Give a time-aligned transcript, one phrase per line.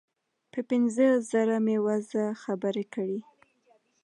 [0.51, 3.17] په پنځه زره مې وزه خبرې کړې.